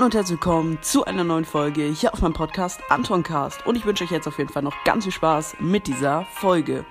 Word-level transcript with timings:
Hallo 0.00 0.06
und 0.06 0.14
herzlich 0.14 0.40
willkommen 0.40 0.78
zu 0.80 1.04
einer 1.04 1.24
neuen 1.24 1.44
Folge 1.44 1.82
hier 1.82 2.14
auf 2.14 2.22
meinem 2.22 2.32
Podcast 2.32 2.80
Antoncast. 2.88 3.66
Und 3.66 3.76
ich 3.76 3.84
wünsche 3.84 4.02
euch 4.02 4.10
jetzt 4.10 4.26
auf 4.26 4.38
jeden 4.38 4.48
Fall 4.50 4.62
noch 4.62 4.82
ganz 4.82 5.04
viel 5.04 5.12
Spaß 5.12 5.56
mit 5.60 5.86
dieser 5.86 6.24
Folge. 6.24 6.86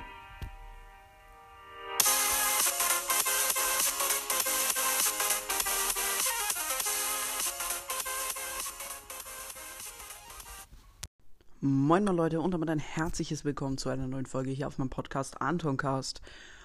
Moin 11.62 12.06
Leute 12.06 12.42
und 12.42 12.54
damit 12.54 12.70
ein 12.70 12.78
herzliches 12.78 13.44
Willkommen 13.44 13.80
zu 13.80 13.90
einer 13.90 14.06
neuen 14.06 14.28
Folge 14.28 14.52
hier 14.52 14.68
auf 14.68 14.78
meinem 14.78 14.92
Podcast 14.92 15.42
Antoncast. 15.42 16.22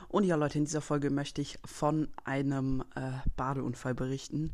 Und 0.08 0.24
ja 0.24 0.36
Leute, 0.36 0.58
in 0.58 0.64
dieser 0.64 0.80
Folge 0.80 1.10
möchte 1.10 1.40
ich 1.40 1.58
von 1.64 2.08
einem 2.24 2.82
äh, 2.94 3.12
Badeunfall 3.36 3.94
berichten, 3.94 4.52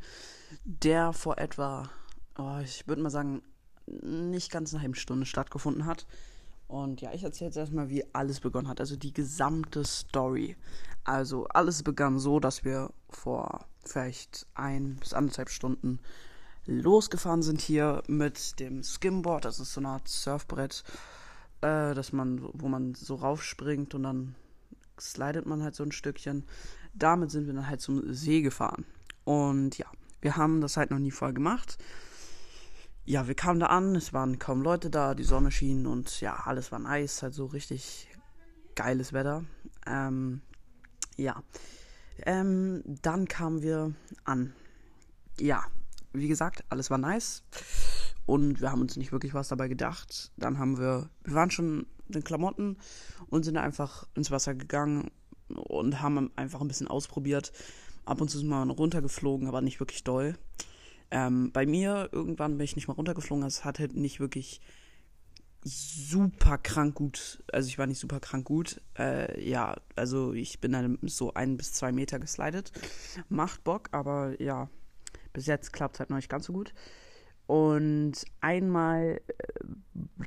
der 0.65 1.13
vor 1.13 1.39
etwa, 1.39 1.91
oh, 2.39 2.59
ich 2.63 2.87
würde 2.89 3.03
mal 3.03 3.11
sagen, 3.11 3.43
nicht 3.87 4.51
ganz 4.51 4.73
eine 4.73 4.83
halbe 4.83 4.97
Stunde 4.97 5.27
stattgefunden 5.27 5.87
hat. 5.87 6.07
Und 6.69 7.01
ja, 7.01 7.13
ich 7.13 7.25
erzähle 7.25 7.49
jetzt 7.49 7.57
erstmal, 7.57 7.89
wie 7.91 8.05
alles 8.15 8.41
begonnen 8.41 8.69
hat. 8.69 8.81
Also 8.81 8.97
die 8.97 9.13
gesamte 9.13 9.85
Story. 9.85 10.57
Also 11.05 11.47
alles 11.49 11.83
begann 11.83 12.19
so, 12.19 12.39
dass 12.39 12.65
wir 12.65 12.93
vor 13.09 13.67
vielleicht 13.85 14.47
ein 14.55 14.97
bis 14.97 15.13
anderthalb 15.13 15.51
Stunden 15.51 15.99
losgefahren 16.67 17.43
sind 17.43 17.61
hier 17.61 18.03
mit 18.07 18.61
dem 18.61 18.83
Skimboard. 18.83 19.45
Das 19.45 19.59
ist 19.59 19.73
so 19.73 19.81
eine 19.81 19.89
Art 19.89 20.09
Surfbrett, 20.09 20.85
äh, 21.63 21.95
dass 21.95 22.13
man, 22.13 22.49
wo 22.53 22.69
man 22.69 22.95
so 22.95 23.17
raufspringt 23.17 23.95
und 23.95 24.05
dann 24.05 24.35
slidet 25.01 25.47
man 25.47 25.63
halt 25.63 25.75
so 25.75 25.83
ein 25.83 25.93
Stückchen. 25.93 26.45
Damit 26.95 27.31
sind 27.31 27.47
wir 27.47 27.55
dann 27.55 27.69
halt 27.69 27.81
zum 27.81 28.13
See 28.13 28.43
gefahren. 28.43 28.85
Und 29.25 29.79
ja, 29.79 29.87
wir 30.21 30.37
haben 30.37 30.61
das 30.61 30.77
halt 30.77 30.91
noch 30.91 30.99
nie 30.99 31.11
vorher 31.11 31.35
gemacht. 31.35 31.79
Ja, 33.05 33.27
wir 33.27 33.35
kamen 33.35 33.61
da 33.61 33.67
an, 33.67 33.97
es 33.97 34.13
waren 34.13 34.39
kaum 34.39 34.63
Leute 34.63 34.91
da, 34.91 35.15
die 35.15 35.25
Sonne 35.25 35.51
schien 35.51 35.87
und 35.87 36.21
ja, 36.21 36.35
alles 36.45 36.71
war 36.71 36.79
nice, 36.79 37.23
halt 37.23 37.35
so 37.35 37.47
richtig 37.47 38.09
geiles 38.75 39.13
Wetter. 39.13 39.45
Ähm, 39.87 40.43
ja. 41.17 41.43
Ähm, 42.25 42.83
dann 42.85 43.27
kamen 43.27 43.63
wir 43.63 43.95
an. 44.25 44.53
Ja, 45.39 45.65
wie 46.13 46.29
gesagt, 46.29 46.65
alles 46.69 46.91
war 46.91 46.99
nice. 46.99 47.43
Und 48.27 48.61
wir 48.61 48.71
haben 48.71 48.81
uns 48.81 48.97
nicht 48.97 49.13
wirklich 49.13 49.35
was 49.35 49.49
dabei 49.49 49.69
gedacht. 49.69 50.31
Dann 50.37 50.59
haben 50.59 50.79
wir, 50.79 51.09
wir 51.25 51.35
waren 51.35 51.51
schon 51.51 51.87
den 52.15 52.25
Klamotten 52.25 52.77
und 53.29 53.45
sind 53.45 53.57
einfach 53.57 54.07
ins 54.15 54.31
Wasser 54.31 54.55
gegangen 54.55 55.11
und 55.49 56.01
haben 56.01 56.31
einfach 56.37 56.61
ein 56.61 56.69
bisschen 56.69 56.89
ausprobiert. 56.89 57.53
Ab 58.05 58.21
und 58.21 58.29
zu 58.29 58.39
sind 58.39 58.49
wir 58.49 58.63
runtergeflogen, 58.63 59.49
aber 59.49 59.61
nicht 59.61 59.81
wirklich 59.81 60.05
doll. 60.05 60.37
Ähm, 61.11 61.51
bei 61.53 61.67
mir 61.67 62.09
irgendwann 62.13 62.57
bin 62.57 62.65
ich 62.65 62.77
nicht 62.77 62.89
mal 62.89 62.95
runtergeflogen. 62.95 63.45
Es 63.45 63.65
hat 63.65 63.79
halt 63.79 63.95
nicht 63.95 64.21
wirklich 64.21 64.61
super 65.63 66.59
krank 66.59 66.95
gut. 66.95 67.43
Also 67.53 67.69
ich 67.69 67.79
war 67.79 67.87
nicht 67.87 67.99
super 67.99 68.21
krank 68.21 68.47
gut. 68.47 68.81
Äh, 68.99 69.47
ja, 69.47 69.77
also 69.97 70.33
ich 70.33 70.61
bin 70.61 70.73
dann 70.73 70.99
so 71.03 71.35
ein 71.35 71.57
bis 71.57 71.73
zwei 71.73 71.93
Meter 71.93 72.19
geslidet. 72.19 72.73
Macht 73.29 73.65
Bock, 73.65 73.89
aber 73.93 74.41
ja, 74.41 74.71
bis 75.33 75.47
jetzt 75.47 75.73
klappt 75.73 75.97
es 75.97 76.01
halt 76.01 76.11
noch 76.11 76.17
nicht 76.17 76.31
ganz 76.31 76.47
so 76.47 76.53
gut. 76.53 76.73
Und 77.47 78.25
einmal 78.41 79.21
äh, 79.27 79.65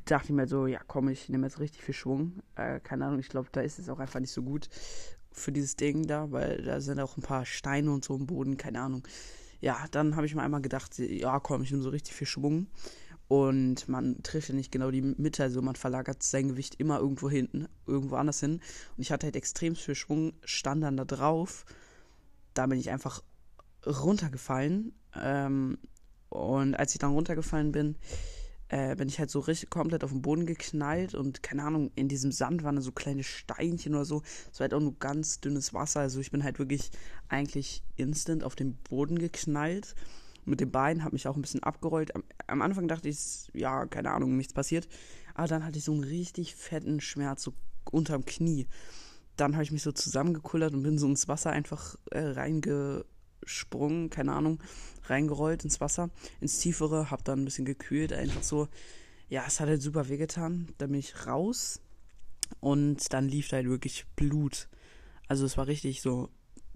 dachte 0.05 0.27
ich 0.27 0.33
mir 0.33 0.47
so, 0.47 0.67
ja 0.67 0.79
komm, 0.85 1.09
ich 1.09 1.29
nehme 1.29 1.47
jetzt 1.47 1.59
richtig 1.59 1.83
viel 1.83 1.93
Schwung. 1.93 2.41
Äh, 2.55 2.79
keine 2.79 3.05
Ahnung, 3.05 3.19
ich 3.19 3.29
glaube, 3.29 3.49
da 3.51 3.61
ist 3.61 3.79
es 3.79 3.89
auch 3.89 3.99
einfach 3.99 4.19
nicht 4.19 4.31
so 4.31 4.41
gut 4.41 4.69
für 5.31 5.51
dieses 5.51 5.75
Ding 5.75 6.07
da, 6.07 6.31
weil 6.31 6.61
da 6.63 6.79
sind 6.79 6.99
auch 6.99 7.17
ein 7.17 7.23
paar 7.23 7.45
Steine 7.45 7.91
und 7.91 8.05
so 8.05 8.15
im 8.15 8.27
Boden, 8.27 8.57
keine 8.57 8.81
Ahnung. 8.81 9.03
Ja, 9.61 9.85
dann 9.91 10.15
habe 10.15 10.25
ich 10.25 10.35
mir 10.35 10.43
einmal 10.43 10.61
gedacht, 10.61 10.97
ja 10.99 11.39
komm, 11.39 11.63
ich 11.63 11.71
nehme 11.71 11.83
so 11.83 11.89
richtig 11.89 12.13
viel 12.13 12.27
Schwung. 12.27 12.67
Und 13.29 13.87
man 13.87 14.21
trifft 14.21 14.49
ja 14.49 14.55
nicht 14.55 14.71
genau 14.71 14.91
die 14.91 15.01
Mitte, 15.01 15.43
also 15.43 15.61
man 15.61 15.75
verlagert 15.75 16.21
sein 16.21 16.49
Gewicht 16.49 16.75
immer 16.79 16.99
irgendwo 16.99 17.29
hinten, 17.29 17.67
irgendwo 17.87 18.15
anders 18.15 18.41
hin. 18.41 18.59
Und 18.95 19.01
ich 19.01 19.11
hatte 19.11 19.25
halt 19.25 19.35
extrem 19.35 19.75
viel 19.75 19.95
Schwung, 19.95 20.33
stand 20.43 20.83
dann 20.83 20.97
da 20.97 21.05
drauf. 21.05 21.65
Da 22.53 22.67
bin 22.67 22.77
ich 22.77 22.91
einfach 22.91 23.23
runtergefallen. 23.85 24.93
Ähm, 25.15 25.77
und 26.29 26.75
als 26.75 26.93
ich 26.93 26.99
dann 26.99 27.13
runtergefallen 27.13 27.71
bin, 27.71 27.95
äh, 28.73 28.95
bin 28.95 29.07
ich 29.07 29.19
halt 29.19 29.29
so 29.29 29.39
richtig 29.39 29.69
komplett 29.69 30.03
auf 30.03 30.09
den 30.09 30.23
Boden 30.23 30.47
geknallt 30.47 31.13
und 31.13 31.43
keine 31.43 31.63
Ahnung, 31.63 31.91
in 31.93 32.07
diesem 32.07 32.31
Sand 32.31 32.63
waren 32.63 32.81
so 32.81 32.91
kleine 32.91 33.23
Steinchen 33.23 33.93
oder 33.93 34.03
so. 34.05 34.23
Es 34.51 34.59
war 34.59 34.65
halt 34.65 34.73
auch 34.73 34.79
nur 34.79 34.97
ganz 34.97 35.39
dünnes 35.39 35.75
Wasser. 35.75 35.99
Also 35.99 36.19
ich 36.19 36.31
bin 36.31 36.43
halt 36.43 36.57
wirklich 36.57 36.89
eigentlich 37.29 37.83
instant 37.97 38.43
auf 38.43 38.55
den 38.55 38.75
Boden 38.77 39.19
geknallt. 39.19 39.93
Mit 40.45 40.59
dem 40.59 40.71
Bein, 40.71 41.03
habe 41.03 41.13
mich 41.13 41.27
auch 41.27 41.35
ein 41.35 41.43
bisschen 41.43 41.61
abgerollt. 41.61 42.15
Am, 42.15 42.23
am 42.47 42.63
Anfang 42.63 42.87
dachte 42.87 43.09
ich, 43.09 43.51
ja, 43.53 43.85
keine 43.85 44.09
Ahnung, 44.09 44.37
nichts 44.37 44.53
passiert. 44.53 44.87
Aber 45.35 45.47
dann 45.47 45.63
hatte 45.63 45.77
ich 45.77 45.83
so 45.83 45.91
einen 45.91 46.03
richtig 46.03 46.55
fetten 46.55 46.99
Schmerz, 46.99 47.43
so 47.43 47.53
unterm 47.91 48.25
Knie. 48.25 48.65
Dann 49.37 49.53
habe 49.53 49.63
ich 49.63 49.71
mich 49.71 49.83
so 49.83 49.91
zusammengekullert 49.91 50.73
und 50.73 50.81
bin 50.81 50.97
so 50.97 51.05
ins 51.05 51.27
Wasser 51.27 51.51
einfach 51.51 51.95
äh, 52.09 52.19
reinge 52.21 53.05
gesprungen, 53.43 54.09
keine 54.09 54.33
Ahnung, 54.33 54.61
reingerollt 55.05 55.63
ins 55.63 55.81
Wasser, 55.81 56.09
ins 56.41 56.59
Tiefere, 56.59 57.11
hab 57.11 57.23
dann 57.23 57.41
ein 57.41 57.45
bisschen 57.45 57.65
gekühlt, 57.65 58.13
einfach 58.13 58.43
so. 58.43 58.67
Ja, 59.29 59.45
es 59.47 59.59
hat 59.59 59.67
halt 59.67 59.81
super 59.81 60.09
wehgetan. 60.09 60.67
Dann 60.77 60.91
bin 60.91 60.99
ich 60.99 61.25
raus 61.25 61.81
und 62.59 63.13
dann 63.13 63.27
lief 63.27 63.51
halt 63.51 63.67
wirklich 63.67 64.05
Blut. 64.15 64.67
Also 65.27 65.45
es 65.45 65.57
war 65.57 65.67
richtig 65.67 66.01
so 66.01 66.29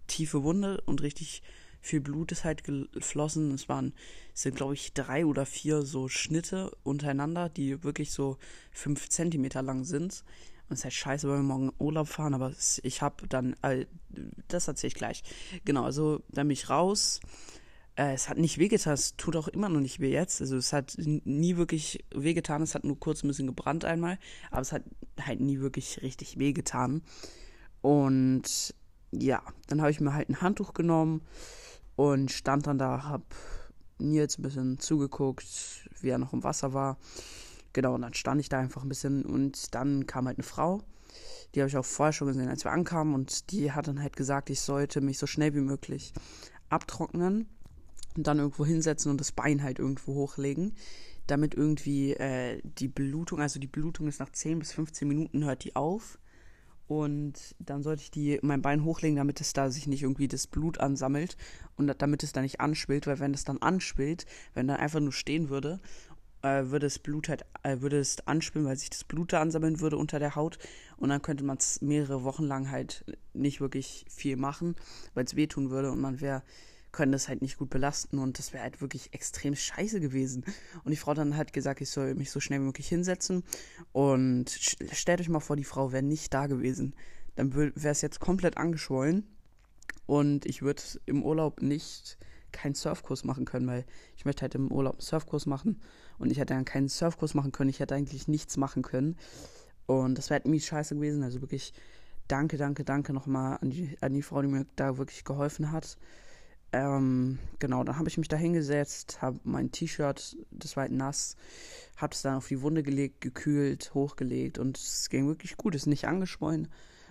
tiefe 0.08 0.44
Wunde 0.44 0.82
und 0.86 1.02
richtig 1.02 1.44
viel 1.82 2.02
Blut 2.02 2.32
ist 2.32 2.44
halt 2.44 2.64
geflossen. 2.64 3.52
Es 3.54 3.70
waren, 3.70 3.94
es 4.34 4.44
sind 4.44 4.56
glaube 4.56 4.74
ich 4.74 4.94
drei 4.94 5.26
oder 5.26 5.46
vier 5.46 5.84
so 5.84 6.08
Schnitte 6.08 6.72
untereinander, 6.84 7.50
die 7.50 7.84
wirklich 7.84 8.12
so 8.12 8.38
fünf 8.72 9.10
Zentimeter 9.10 9.62
lang 9.62 9.84
sind. 9.84 10.24
Und 10.70 10.74
es 10.74 10.80
ist 10.80 10.84
halt 10.86 10.94
scheiße, 10.94 11.30
weil 11.30 11.38
wir 11.38 11.44
morgen 11.44 11.72
Urlaub 11.80 12.08
fahren, 12.08 12.34
aber 12.34 12.54
ich 12.84 13.02
habe 13.02 13.28
dann, 13.28 13.56
äh, 13.62 13.86
das 14.48 14.68
erzähle 14.68 14.90
ich 14.90 14.96
gleich. 14.96 15.24
Genau, 15.66 15.84
also 15.84 16.22
dann 16.30 16.48
bin 16.48 16.54
ich 16.54 16.70
raus. 16.70 17.20
Äh, 17.96 18.14
es 18.14 18.30
hat 18.30 18.38
nicht 18.38 18.60
wehgetan, 18.60 18.94
es 18.94 19.16
tut 19.18 19.36
auch 19.36 19.48
immer 19.48 19.70
noch 19.70 19.80
nicht 19.80 20.00
weh 20.00 20.12
jetzt. 20.12 20.40
Also 20.42 20.56
es 20.56 20.72
hat 20.72 20.96
nie 20.98 21.58
wirklich 21.58 22.06
wehgetan, 22.14 22.62
es 22.62 22.76
hat 22.76 22.84
nur 22.84 23.00
kurz 23.00 23.24
ein 23.24 23.28
bisschen 23.28 23.48
gebrannt 23.48 23.86
einmal, 23.86 24.20
aber 24.52 24.62
es 24.62 24.72
hat 24.72 24.84
halt 25.20 25.40
nie 25.40 25.60
wirklich 25.60 26.02
richtig 26.02 26.38
wehgetan. 26.38 27.02
Und 27.82 28.76
ja, 29.12 29.42
dann 29.68 29.82
habe 29.82 29.92
ich 29.92 30.00
mir 30.00 30.14
halt 30.14 30.30
ein 30.30 30.42
Handtuch 30.42 30.74
genommen 30.74 31.22
und 31.96 32.32
stand 32.32 32.68
dann 32.68 32.78
da, 32.78 33.04
hab 33.04 33.24
Nils 34.00 34.38
ein 34.38 34.44
bisschen 34.44 34.80
zugeguckt, 34.80 35.90
wie 36.00 36.10
er 36.10 36.20
noch 36.20 36.34
im 36.34 36.44
Wasser 36.44 36.74
war. 36.74 36.98
Genau, 37.78 37.94
und 37.94 38.02
dann 38.02 38.16
stand 38.16 38.42
ich 38.42 38.50
da 38.50 38.58
einfach 38.58 38.82
ein 38.82 38.90
bisschen 38.90 39.24
und 39.24 39.76
dann 39.76 40.08
kam 40.08 40.26
halt 40.26 40.40
eine 40.40 40.44
Frau. 40.44 40.82
Die 41.54 41.60
habe 41.60 41.70
ich 41.70 41.78
auch 41.78 41.86
vorher 41.86 42.12
schon 42.12 42.28
gesehen, 42.28 42.50
als 42.50 42.64
wir 42.64 42.72
ankamen. 42.72 43.14
Und 43.14 43.52
die 43.52 43.72
hat 43.72 43.88
dann 43.88 44.02
halt 44.02 44.16
gesagt, 44.16 44.50
ich 44.50 44.62
sollte 44.62 45.00
mich 45.00 45.20
so 45.20 45.28
schnell 45.28 45.54
wie 45.54 45.60
möglich 45.60 46.12
abtrocknen 46.70 47.46
und 48.16 48.26
dann 48.26 48.40
irgendwo 48.40 48.66
hinsetzen 48.66 49.12
und 49.12 49.22
das 49.22 49.32
Bein 49.32 49.62
halt 49.62 49.78
irgendwo 49.78 50.16
hochlegen, 50.16 50.74
damit 51.28 51.54
irgendwie 51.54 52.14
äh, 52.14 52.64
die 52.64 52.88
Blutung, 52.88 53.42
also 53.42 53.60
die 53.60 53.68
Blutung 53.68 54.08
ist 54.08 54.20
nach 54.20 54.32
10 54.32 54.58
bis 54.58 54.72
15 54.72 55.08
Minuten 55.08 55.46
hört 55.46 55.64
die 55.64 55.76
auf. 55.76 56.18
Und 56.88 57.54
dann 57.60 57.84
sollte 57.84 58.02
ich 58.02 58.10
die 58.10 58.40
mein 58.42 58.64
Bein 58.64 58.86
hochlegen, 58.86 59.18
damit 59.18 59.40
es 59.40 59.54
da 59.54 59.70
sich 59.70 59.86
nicht 59.86 60.02
irgendwie 60.02 60.28
das 60.28 60.48
Blut 60.48 60.80
ansammelt 60.80 61.38
und 61.76 61.94
damit 62.02 62.24
es 62.24 62.32
da 62.32 62.42
nicht 62.42 62.60
anschwillt, 62.60 63.06
weil 63.06 63.20
wenn 63.20 63.36
es 63.36 63.44
dann 63.44 63.60
anschwillt, 63.60 64.26
wenn 64.56 64.68
dann 64.68 64.78
einfach 64.78 65.02
nur 65.02 65.12
stehen 65.12 65.50
würde 65.50 65.80
äh, 66.42 66.66
würde 66.66 66.86
das 66.86 67.00
Blut 67.00 67.30
halt, 67.30 67.46
äh, 67.64 67.82
würde 67.82 68.00
es 68.00 68.26
anspülen, 68.28 68.68
weil 68.68 68.78
sich 68.78 68.90
das 68.90 69.04
Blut 69.04 69.34
da 69.34 69.42
ansammeln 69.42 69.80
würde 69.80 69.98
unter 69.98 70.20
der 70.20 70.36
Haut. 70.36 70.58
Und 70.98 71.10
dann 71.10 71.22
könnte 71.22 71.44
man 71.44 71.58
es 71.58 71.82
mehrere 71.82 72.24
Wochen 72.24 72.44
lang 72.44 72.72
halt 72.72 73.06
nicht 73.34 73.62
wirklich 73.62 74.06
viel 74.10 74.38
machen, 74.38 74.76
weil 75.14 75.26
es 75.26 75.36
wehtun 75.36 75.70
würde 75.70 75.92
und 75.92 76.00
man 76.00 76.22
wäre, 76.22 76.44
können 76.92 77.12
das 77.12 77.28
halt 77.28 77.42
nicht 77.42 77.58
gut 77.58 77.70
belasten 77.70 78.18
und 78.18 78.40
das 78.40 78.54
wäre 78.54 78.64
halt 78.64 78.82
wirklich 78.82 79.14
extrem 79.14 79.56
scheiße 79.56 80.00
gewesen. 80.00 80.44
Und 80.84 80.92
die 80.92 80.98
Frau 80.98 81.14
dann 81.14 81.38
hat 81.38 81.54
gesagt, 81.54 81.82
ich 81.82 81.90
soll 81.90 82.16
mich 82.16 82.32
so 82.32 82.40
schnell 82.40 82.60
wie 82.60 82.66
möglich 82.66 82.88
hinsetzen. 82.88 83.44
Und 83.92 84.50
stellt 84.50 85.22
euch 85.22 85.30
mal 85.30 85.40
vor, 85.40 85.56
die 85.56 85.64
Frau 85.64 85.92
wäre 85.92 86.04
nicht 86.04 86.34
da 86.34 86.48
gewesen. 86.48 86.96
Dann 87.36 87.54
wäre 87.54 87.72
es 87.76 88.02
jetzt 88.02 88.20
komplett 88.20 88.58
angeschwollen. 88.58 89.28
Und 90.08 90.46
ich 90.46 90.62
würde 90.62 90.82
im 91.06 91.24
Urlaub 91.24 91.62
nicht 91.62 92.18
keinen 92.52 92.76
Surfkurs 92.76 93.24
machen 93.24 93.46
können, 93.46 93.68
weil 93.68 93.86
ich 94.16 94.26
möchte 94.26 94.42
halt 94.42 94.56
im 94.56 94.72
Urlaub 94.72 94.94
einen 94.94 95.02
Surfkurs 95.02 95.46
machen. 95.46 95.82
Und 96.18 96.32
ich 96.32 96.40
hätte 96.40 96.54
dann 96.54 96.66
keinen 96.66 96.90
Surfkurs 96.90 97.34
machen 97.34 97.52
können, 97.52 97.70
ich 97.70 97.80
hätte 97.80 97.96
eigentlich 97.96 98.28
nichts 98.28 98.58
machen 98.58 98.82
können. 98.82 99.18
Und 99.86 100.18
das 100.18 100.30
wäre 100.30 100.40
halt 100.40 100.48
mies 100.48 100.66
scheiße 100.66 100.96
gewesen, 100.96 101.24
also 101.24 101.42
wirklich 101.42 101.74
danke, 102.28 102.58
danke, 102.58 102.84
danke 102.84 103.14
nochmal 103.14 103.58
an 103.62 103.70
die, 103.70 103.98
an 104.02 104.14
die 104.14 104.22
Frau, 104.22 104.42
die 104.42 104.48
mir 104.48 104.66
da 104.76 104.98
wirklich 104.98 105.24
geholfen 105.24 105.72
hat. 105.72 105.98
Ähm, 106.74 107.40
genau, 107.60 107.84
dann 107.84 107.98
habe 107.98 108.10
ich 108.10 108.18
mich 108.18 108.28
da 108.28 108.36
hingesetzt, 108.36 109.22
habe 109.22 109.40
mein 109.44 109.72
T-Shirt, 109.72 110.36
das 110.52 110.76
war 110.76 110.82
halt 110.82 110.92
nass, 110.92 111.38
habe 111.96 112.14
es 112.14 112.22
dann 112.22 112.36
auf 112.36 112.48
die 112.48 112.62
Wunde 112.62 112.84
gelegt, 112.84 113.22
gekühlt, 113.22 113.94
hochgelegt. 113.94 114.58
Und 114.58 114.78
es 114.78 115.10
ging 115.10 115.28
wirklich 115.28 115.56
gut, 115.56 115.76
ist 115.76 115.88
nicht 115.88 116.06
angeschwollen, 116.06 116.68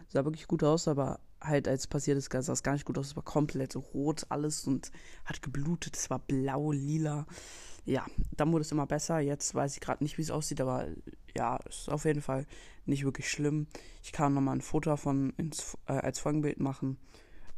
sah 0.08 0.24
wirklich 0.24 0.46
gut 0.46 0.62
aus, 0.62 0.88
aber 0.88 1.20
halt, 1.46 1.68
als 1.68 1.86
passiert 1.86 2.18
ist, 2.18 2.30
sah 2.32 2.52
es 2.52 2.62
gar 2.62 2.72
nicht 2.72 2.84
gut 2.84 2.98
aus. 2.98 3.08
Es 3.08 3.16
war 3.16 3.22
komplett 3.22 3.76
rot 3.76 4.26
alles 4.28 4.66
und 4.66 4.90
hat 5.24 5.42
geblutet. 5.42 5.96
Es 5.96 6.10
war 6.10 6.18
blau, 6.18 6.72
lila. 6.72 7.26
Ja, 7.84 8.04
dann 8.36 8.52
wurde 8.52 8.62
es 8.62 8.72
immer 8.72 8.86
besser. 8.86 9.20
Jetzt 9.20 9.54
weiß 9.54 9.74
ich 9.74 9.80
gerade 9.80 10.02
nicht, 10.02 10.18
wie 10.18 10.22
es 10.22 10.30
aussieht, 10.30 10.60
aber 10.60 10.88
ja, 11.36 11.58
es 11.68 11.80
ist 11.80 11.88
auf 11.88 12.04
jeden 12.04 12.22
Fall 12.22 12.46
nicht 12.84 13.04
wirklich 13.04 13.30
schlimm. 13.30 13.68
Ich 14.02 14.12
kann 14.12 14.34
nochmal 14.34 14.56
ein 14.56 14.60
Foto 14.60 14.90
davon 14.90 15.32
ins, 15.36 15.76
äh, 15.86 15.92
als 15.92 16.18
Folgenbild 16.18 16.58
machen. 16.60 16.98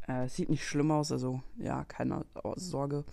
Äh, 0.07 0.27
sieht 0.27 0.49
nicht 0.49 0.65
schlimm 0.65 0.91
aus, 0.91 1.11
also 1.11 1.41
ja, 1.57 1.83
keine 1.85 2.25
Sorge. 2.55 3.05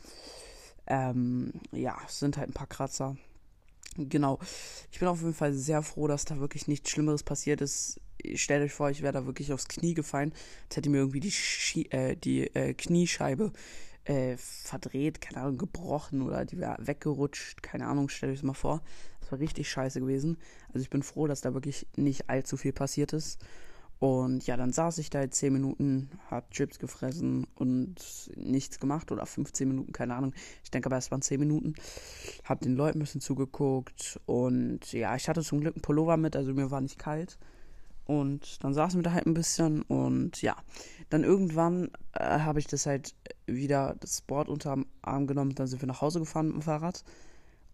Ähm, 0.87 1.52
ja, 1.72 1.96
es 2.06 2.19
sind 2.19 2.37
halt 2.37 2.50
ein 2.50 2.55
paar 2.55 2.67
Kratzer. 2.67 3.17
Genau. 3.96 4.38
Ich 4.90 4.99
bin 4.99 5.08
auf 5.08 5.20
jeden 5.20 5.34
Fall 5.34 5.52
sehr 5.52 5.82
froh, 5.82 6.06
dass 6.06 6.25
da 6.25 6.38
wirklich 6.38 6.69
nichts 6.69 6.90
Schlimmeres 6.90 7.22
passiert 7.22 7.61
ist. 7.61 8.00
Stellt 8.34 8.64
euch 8.64 8.73
vor, 8.73 8.90
ich 8.90 9.02
wäre 9.02 9.12
da 9.12 9.26
wirklich 9.26 9.52
aufs 9.52 9.69
Knie 9.69 9.94
gefallen. 9.94 10.32
Jetzt 10.64 10.76
hätte 10.76 10.90
mir 10.90 10.99
irgendwie 10.99 11.20
die, 11.20 11.31
Schie 11.31 11.87
äh, 11.90 12.17
die 12.17 12.55
äh, 12.55 12.75
Kniescheibe 12.75 13.52
äh, 14.05 14.37
verdreht, 14.37 15.20
keine 15.20 15.43
Ahnung, 15.43 15.58
gebrochen 15.58 16.23
oder 16.23 16.44
die 16.44 16.58
wäre 16.58 16.76
weggerutscht. 16.78 17.62
Keine 17.62 17.87
Ahnung, 17.87 18.08
stellt 18.08 18.32
euch 18.32 18.38
das 18.38 18.44
mal 18.44 18.55
vor. 18.55 18.82
Das 19.20 19.32
war 19.32 19.38
richtig 19.40 19.69
scheiße 19.69 20.00
gewesen. 20.00 20.38
Also 20.69 20.81
ich 20.81 20.90
bin 20.90 21.02
froh, 21.02 21.26
dass 21.26 21.40
da 21.40 21.55
wirklich 21.55 21.87
nicht 21.96 22.31
allzu 22.31 22.56
viel 22.56 22.73
passiert 22.73 23.12
ist. 23.12 23.40
Und 23.99 24.46
ja, 24.46 24.56
dann 24.56 24.72
saß 24.72 24.99
ich 24.99 25.08
da 25.08 25.22
jetzt 25.22 25.38
10 25.38 25.52
Minuten, 25.55 26.11
hab 26.31 26.50
Chips 26.50 26.79
gefressen 26.79 27.46
und 27.55 27.96
nichts 28.37 28.79
gemacht 28.79 29.11
oder 29.11 29.25
15 29.25 29.67
Minuten, 29.67 29.93
keine 29.93 30.14
Ahnung. 30.14 30.34
Ich 30.62 30.70
denke 30.70 30.87
aber, 30.87 30.99
es 30.99 31.11
waren 31.11 31.22
10 31.22 31.40
Minuten. 31.40 31.75
Hab 32.44 32.61
den 32.61 32.76
Leuten 32.76 32.99
ein 32.99 33.00
bisschen 33.00 33.22
zugeguckt 33.22 34.20
und 34.26 34.93
ja, 34.93 35.17
ich 35.17 35.29
hatte 35.29 35.43
zum 35.43 35.61
Glück 35.61 35.76
einen 35.76 35.82
Pullover 35.82 36.19
mit, 36.19 36.37
also 36.37 36.52
mir 36.52 36.70
war 36.70 36.82
nicht 36.82 36.99
kalt. 36.99 37.38
Und 38.06 38.62
dann 38.62 38.73
saßen 38.73 39.00
wir 39.00 39.03
da 39.03 39.12
halt 39.12 39.26
ein 39.26 39.35
bisschen 39.35 39.82
und 39.82 40.41
ja, 40.41 40.56
dann 41.11 41.25
irgendwann 41.25 41.91
äh, 42.12 42.38
habe 42.38 42.61
ich 42.61 42.69
das 42.69 42.87
halt 42.87 43.14
wieder 43.47 43.97
das 43.99 44.20
Board 44.20 44.49
unter 44.49 44.75
dem 44.75 44.87
Arm 45.03 45.26
genommen, 45.26 45.55
dann 45.56 45.67
sind 45.67 45.82
wir 45.82 45.88
nach 45.88 46.00
Hause 46.00 46.20
gefahren 46.20 46.47
mit 46.47 46.55
dem 46.56 46.62
Fahrrad. 46.62 47.03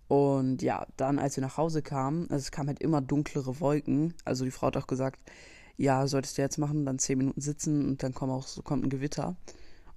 Und 0.08 0.62
ja, 0.62 0.86
dann 0.96 1.18
als 1.18 1.36
wir 1.36 1.42
nach 1.42 1.58
Hause 1.58 1.82
kamen, 1.82 2.22
also 2.30 2.36
es 2.36 2.50
kamen 2.50 2.68
halt 2.68 2.80
immer 2.80 3.00
dunklere 3.00 3.60
Wolken. 3.60 4.14
Also 4.24 4.44
die 4.44 4.50
Frau 4.50 4.68
hat 4.68 4.76
auch 4.76 4.86
gesagt, 4.86 5.20
ja, 5.76 6.06
solltest 6.06 6.38
du 6.38 6.42
jetzt 6.42 6.58
machen, 6.58 6.86
dann 6.86 6.98
zehn 6.98 7.18
Minuten 7.18 7.40
sitzen 7.40 7.86
und 7.88 8.02
dann 8.02 8.14
kommt 8.14 8.32
auch 8.32 8.46
so 8.46 8.62
kommt 8.62 8.84
ein 8.84 8.90
Gewitter. 8.90 9.36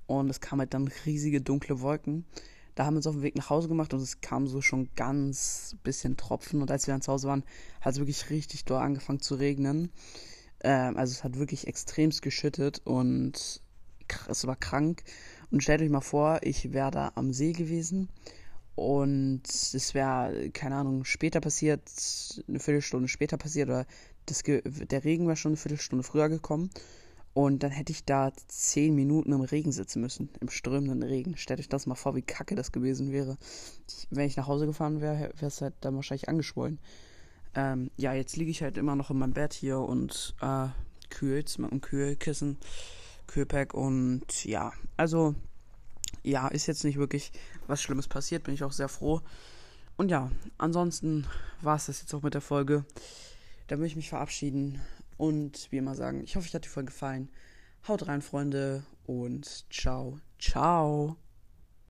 Und 0.08 0.30
es 0.30 0.40
kam 0.40 0.60
halt 0.60 0.74
dann 0.74 0.90
riesige 1.06 1.42
dunkle 1.42 1.82
Wolken. 1.82 2.26
Da 2.76 2.86
haben 2.86 2.96
wir 2.96 2.98
uns 2.98 3.08
auf 3.08 3.16
den 3.16 3.24
Weg 3.24 3.36
nach 3.36 3.50
Hause 3.50 3.70
gemacht 3.70 3.94
und 3.94 4.02
es 4.02 4.22
kam 4.22 4.48
so 4.48 4.62
schon 4.62 4.90
ganz 4.96 5.78
bisschen 5.84 6.18
Tropfen. 6.18 6.62
Und 6.62 6.70
als 6.70 6.88
wir 6.88 6.94
dann 6.94 7.02
zu 7.02 7.12
Hause 7.12 7.30
waren, 7.30 7.44
hat 7.82 7.94
es 7.94 8.00
wirklich 8.00 8.30
richtig 8.30 8.66
doll 8.66 8.82
angefangen 8.82 9.22
zu 9.22 9.36
regnen. 9.36 9.92
Ähm, 10.62 10.98
also 10.98 11.14
es 11.14 11.24
hat 11.24 11.40
wirklich 11.40 11.68
extremst 11.68 12.22
geschüttet 12.22 12.82
und 12.84 13.62
es 14.28 14.48
war 14.48 14.56
krank. 14.58 15.04
Und 15.52 15.64
stellt 15.64 15.82
euch 15.82 15.90
mal 15.90 16.02
vor, 16.02 16.40
ich 16.44 16.74
wäre 16.74 16.92
da 16.92 17.12
am 17.16 17.32
See 17.32 17.54
gewesen 17.54 18.10
und 18.76 19.44
es 19.46 19.94
wäre, 19.94 20.50
keine 20.52 20.76
Ahnung, 20.76 21.06
später 21.06 21.40
passiert, 21.40 21.82
eine 22.48 22.60
Viertelstunde 22.60 23.08
später 23.08 23.38
passiert 23.38 23.70
oder 23.70 23.86
das, 24.26 24.44
der 24.44 25.04
Regen 25.06 25.28
wäre 25.28 25.38
schon 25.38 25.52
eine 25.52 25.58
Viertelstunde 25.58 26.04
früher 26.04 26.28
gekommen. 26.28 26.70
Und 27.36 27.64
dann 27.64 27.72
hätte 27.72 27.92
ich 27.92 28.06
da 28.06 28.32
zehn 28.48 28.96
Minuten 28.96 29.34
im 29.34 29.42
Regen 29.42 29.74
sitzen 29.74 30.00
müssen, 30.00 30.30
im 30.40 30.50
strömenden 30.50 31.04
Regen. 31.04 31.36
Stellt 31.36 31.60
euch 31.60 31.68
das 31.68 31.86
mal 31.86 31.96
vor, 31.96 32.16
wie 32.16 32.22
kacke 32.22 32.56
das 32.56 32.72
gewesen 32.72 33.12
wäre. 33.12 33.38
Ich, 33.90 34.08
wenn 34.10 34.26
ich 34.26 34.38
nach 34.38 34.48
Hause 34.48 34.66
gefahren 34.66 35.02
wäre, 35.02 35.34
wäre 35.36 35.48
es 35.48 35.60
halt 35.60 35.74
dann 35.82 35.98
wahrscheinlich 35.98 36.30
angeschwollen. 36.30 36.80
Ähm, 37.54 37.92
ja, 37.98 38.14
jetzt 38.14 38.38
liege 38.38 38.52
ich 38.52 38.64
halt 38.64 38.78
immer 38.78 38.96
noch 38.96 39.12
in 39.12 39.18
meinem 39.18 39.34
Bett 39.34 39.54
hier 39.54 39.80
und 39.80 40.34
äh, 40.42 40.68
kühlt's 41.10 41.58
mit 41.58 41.72
einem 41.72 41.82
Kühlkissen, 41.82 42.58
Kühlpack 43.28 43.74
und 43.74 44.46
ja, 44.46 44.72
also 44.96 45.36
ja, 46.24 46.48
ist 46.48 46.68
jetzt 46.68 46.86
nicht 46.86 46.98
wirklich 46.98 47.34
was 47.68 47.82
Schlimmes 47.82 48.08
passiert, 48.08 48.44
bin 48.44 48.54
ich 48.54 48.64
auch 48.64 48.72
sehr 48.72 48.88
froh. 48.88 49.20
Und 49.98 50.10
ja, 50.10 50.32
ansonsten 50.58 51.28
war 51.62 51.76
es 51.76 51.88
das 51.88 52.00
jetzt 52.00 52.14
auch 52.14 52.22
mit 52.22 52.34
der 52.34 52.40
Folge. 52.40 52.86
Da 53.68 53.76
möchte 53.76 53.92
ich 53.92 53.96
mich 53.98 54.10
verabschieden 54.10 54.80
und 55.18 55.72
wie 55.72 55.78
immer 55.78 55.96
sagen, 55.96 56.22
ich 56.24 56.36
hoffe, 56.36 56.48
euch 56.48 56.56
hat 56.56 56.66
die 56.66 56.70
Folge 56.70 56.88
gefallen. 56.92 57.30
Haut 57.88 58.08
rein, 58.08 58.22
Freunde, 58.22 58.84
und 59.06 59.66
ciao, 59.72 60.20
ciao. 60.40 61.18